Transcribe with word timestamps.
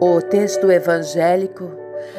O 0.00 0.22
texto 0.22 0.70
evangélico 0.70 1.72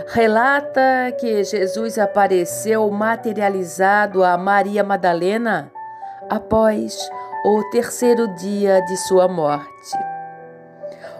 relata 0.07 1.13
que 1.17 1.41
Jesus 1.45 1.97
apareceu 1.97 2.91
materializado 2.91 4.21
a 4.21 4.37
Maria 4.37 4.83
Madalena 4.83 5.71
após 6.29 7.09
o 7.45 7.63
terceiro 7.71 8.27
dia 8.35 8.81
de 8.81 8.97
sua 8.97 9.29
morte. 9.29 9.97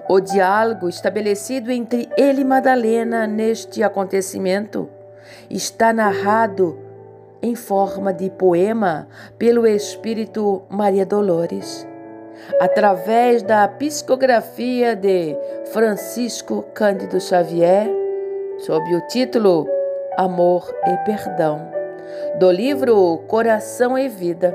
O 0.09 0.19
diálogo 0.19 0.89
estabelecido 0.89 1.71
entre 1.71 2.09
ele 2.17 2.41
e 2.41 2.45
Madalena 2.45 3.25
neste 3.25 3.81
acontecimento 3.81 4.89
está 5.49 5.93
narrado 5.93 6.77
em 7.41 7.55
forma 7.55 8.11
de 8.11 8.29
poema 8.29 9.07
pelo 9.37 9.65
espírito 9.65 10.63
Maria 10.69 11.05
Dolores 11.05 11.87
através 12.59 13.41
da 13.41 13.67
psicografia 13.67 14.95
de 14.95 15.35
Francisco 15.71 16.63
Cândido 16.73 17.19
Xavier, 17.19 17.89
sob 18.59 18.95
o 18.95 19.07
título 19.07 19.67
Amor 20.17 20.69
e 20.87 20.97
Perdão, 21.05 21.71
do 22.39 22.51
livro 22.51 23.19
Coração 23.27 23.97
e 23.97 24.07
Vida. 24.07 24.53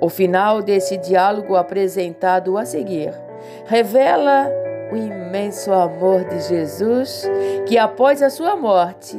O 0.00 0.08
final 0.08 0.62
desse 0.62 0.96
diálogo 0.96 1.56
apresentado 1.56 2.56
a 2.58 2.64
seguir 2.64 3.12
revela 3.66 4.50
o 4.92 4.96
imenso 4.96 5.72
amor 5.72 6.24
de 6.24 6.40
Jesus 6.40 7.28
que, 7.66 7.76
após 7.76 8.22
a 8.22 8.30
sua 8.30 8.56
morte, 8.56 9.18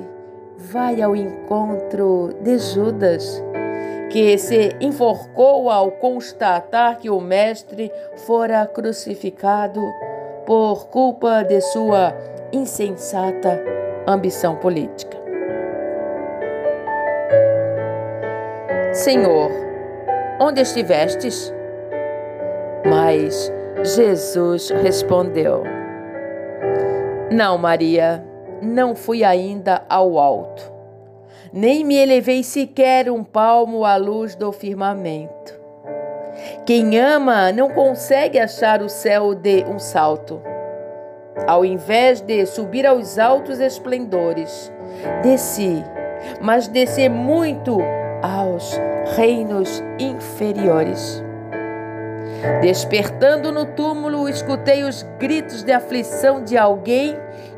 vai 0.58 1.02
ao 1.02 1.16
encontro 1.16 2.34
de 2.42 2.58
Judas 2.58 3.44
que 4.18 4.36
se 4.40 4.76
enforcou 4.82 5.70
ao 5.70 5.92
constatar 5.92 6.98
que 6.98 7.08
o 7.08 7.22
Mestre 7.22 7.92
fora 8.26 8.66
crucificado 8.66 9.80
por 10.44 10.88
culpa 10.88 11.44
de 11.44 11.62
sua 11.62 12.18
insensata 12.52 13.64
ambição 14.08 14.56
política. 14.56 15.16
Senhor, 18.92 19.52
onde 20.40 20.62
estivestes? 20.62 21.54
Mas 22.90 23.54
Jesus 23.84 24.72
respondeu: 24.72 25.62
Não, 27.32 27.56
Maria, 27.60 28.26
não 28.64 28.96
fui 28.96 29.24
ainda 29.24 29.84
ao 29.88 30.18
alto 30.18 30.77
nem 31.52 31.84
me 31.84 31.96
elevei 31.96 32.44
sequer 32.44 33.10
um 33.10 33.24
palmo 33.24 33.86
à 33.86 33.96
luz 33.96 34.36
do 34.36 34.52
firmamento. 34.52 35.58
Quem 36.66 37.00
ama 37.00 37.52
não 37.52 37.70
consegue 37.70 38.40
achar 38.40 38.82
o 38.82 38.90
céu 38.90 39.34
de 39.34 39.64
um 39.66 39.80
salto. 39.80 40.42
Ao 41.48 41.64
invés 41.64 42.22
de 42.22 42.46
subir 42.46 42.86
aos 42.86 43.18
altos 43.18 43.60
esplendores, 43.60 44.72
desci, 45.24 45.84
mas 46.42 46.68
desci 46.68 47.10
muito 47.10 47.80
aos 48.22 48.80
reinos 49.16 49.84
inferiores. 50.00 51.24
Despertando 52.62 53.52
no 53.52 53.66
túmulo, 53.66 54.28
escutei 54.28 54.84
os 54.84 55.04
gritos 55.20 55.64
de 55.64 55.72
aflição 55.72 56.44
de 56.44 56.58
alguém 56.58 57.16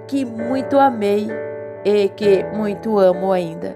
que 0.07 0.23
muito 0.23 0.77
amei 0.77 1.27
e 1.83 2.09
que 2.09 2.43
muito 2.53 2.97
amo 2.97 3.31
ainda. 3.31 3.75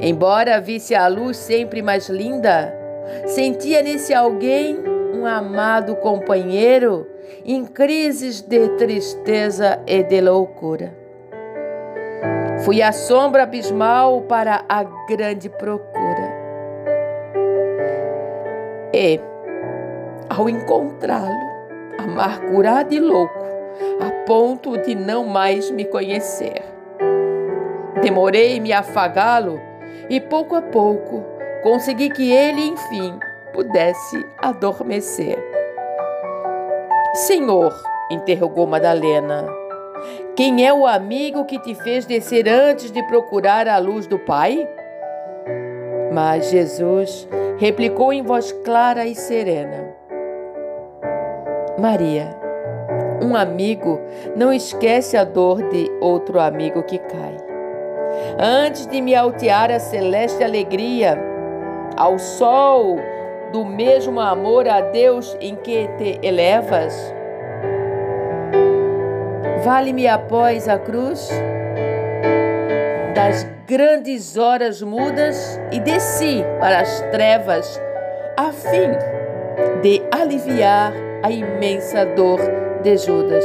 Embora 0.00 0.60
visse 0.60 0.94
a 0.94 1.06
luz 1.08 1.36
sempre 1.36 1.82
mais 1.82 2.08
linda, 2.08 2.74
sentia 3.26 3.82
nesse 3.82 4.14
alguém 4.14 4.78
um 5.14 5.26
amado 5.26 5.96
companheiro 5.96 7.06
em 7.44 7.64
crises 7.66 8.40
de 8.40 8.68
tristeza 8.70 9.80
e 9.86 10.02
de 10.02 10.20
loucura. 10.20 10.94
Fui 12.64 12.82
a 12.82 12.92
sombra 12.92 13.44
abismal 13.44 14.22
para 14.22 14.64
a 14.68 14.84
grande 15.08 15.48
procura. 15.48 16.40
E, 18.92 19.20
ao 20.28 20.48
encontrá-lo, 20.48 21.50
amargurado 21.98 22.94
e 22.94 23.00
louco, 23.00 23.38
a 24.00 24.24
ponto 24.26 24.76
de 24.78 24.94
não 24.94 25.26
mais 25.26 25.70
me 25.70 25.84
conhecer. 25.84 26.69
Demorei-me 28.02 28.72
a 28.72 28.78
afagá-lo 28.78 29.60
e 30.08 30.20
pouco 30.20 30.54
a 30.56 30.62
pouco 30.62 31.22
consegui 31.62 32.08
que 32.08 32.32
ele, 32.32 32.62
enfim, 32.62 33.18
pudesse 33.52 34.24
adormecer. 34.38 35.38
Senhor, 37.12 37.74
interrogou 38.10 38.66
Madalena, 38.66 39.46
quem 40.34 40.66
é 40.66 40.72
o 40.72 40.86
amigo 40.86 41.44
que 41.44 41.58
te 41.58 41.74
fez 41.74 42.06
descer 42.06 42.48
antes 42.48 42.90
de 42.90 43.02
procurar 43.02 43.68
a 43.68 43.76
luz 43.76 44.06
do 44.06 44.18
Pai? 44.18 44.66
Mas 46.10 46.50
Jesus 46.50 47.28
replicou 47.58 48.14
em 48.14 48.22
voz 48.22 48.50
clara 48.64 49.04
e 49.04 49.14
serena: 49.14 49.94
Maria, 51.78 52.34
um 53.22 53.36
amigo 53.36 54.00
não 54.34 54.50
esquece 54.50 55.18
a 55.18 55.24
dor 55.24 55.62
de 55.68 55.90
outro 56.00 56.40
amigo 56.40 56.82
que 56.82 56.98
cai 56.98 57.49
antes 58.38 58.86
de 58.86 59.00
me 59.00 59.14
altear 59.14 59.70
a 59.70 59.78
celeste 59.78 60.42
alegria, 60.42 61.18
ao 61.96 62.18
sol 62.18 62.96
do 63.52 63.64
mesmo 63.64 64.20
amor 64.20 64.68
a 64.68 64.80
Deus 64.80 65.36
em 65.40 65.56
que 65.56 65.88
te 65.98 66.18
elevas? 66.22 66.94
Vale-me 69.64 70.06
após 70.06 70.68
a 70.68 70.78
cruz 70.78 71.28
das 73.14 73.46
grandes 73.66 74.36
horas 74.36 74.82
mudas 74.82 75.60
e 75.70 75.78
desci 75.78 76.42
para 76.58 76.80
as 76.80 77.00
trevas, 77.12 77.80
a 78.36 78.52
fim 78.52 78.90
de 79.82 80.02
aliviar 80.10 80.92
a 81.22 81.30
imensa 81.30 82.06
dor 82.06 82.40
de 82.82 82.96
Judas. 82.96 83.44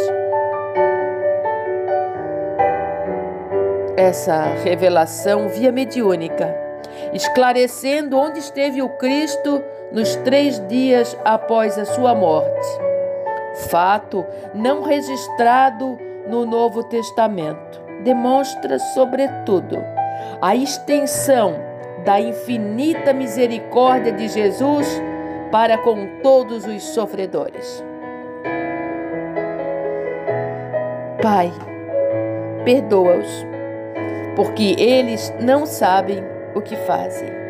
Essa 3.97 4.43
revelação 4.63 5.47
via 5.47 5.71
mediúnica, 5.71 6.53
esclarecendo 7.13 8.17
onde 8.17 8.39
esteve 8.39 8.81
o 8.81 8.89
Cristo 8.89 9.63
nos 9.91 10.15
três 10.17 10.59
dias 10.67 11.17
após 11.23 11.77
a 11.77 11.85
sua 11.85 12.13
morte. 12.13 12.67
Fato 13.69 14.25
não 14.53 14.83
registrado 14.83 15.97
no 16.27 16.45
Novo 16.45 16.83
Testamento, 16.83 17.81
demonstra, 18.03 18.77
sobretudo, 18.79 19.77
a 20.41 20.55
extensão 20.55 21.55
da 22.03 22.19
infinita 22.19 23.13
misericórdia 23.13 24.11
de 24.11 24.27
Jesus 24.27 25.01
para 25.51 25.77
com 25.77 26.19
todos 26.21 26.65
os 26.65 26.83
sofredores. 26.83 27.83
Pai, 31.21 31.51
perdoa-os 32.63 33.54
porque 34.35 34.75
eles 34.77 35.33
não 35.39 35.65
sabem 35.65 36.23
o 36.53 36.61
que 36.61 36.75
fazem. 36.75 37.44